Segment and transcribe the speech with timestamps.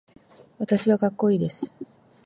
[0.57, 1.75] 私はかっこいいです。